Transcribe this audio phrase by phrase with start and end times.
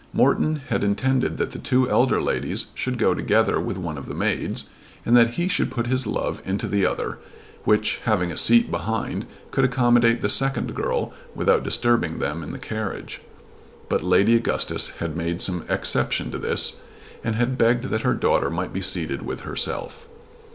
[0.13, 4.15] Morton had intended that the two elder ladies should go together with one of the
[4.15, 4.67] maids,
[5.05, 7.19] and that he should put his love into the other,
[7.65, 12.57] which having a seat behind, could accommodate the second girl without disturbing them in the
[12.57, 13.21] carriage.
[13.89, 16.77] But Lady Augustus had made some exception to this
[17.23, 20.07] and had begged that her daughter might be seated with herself.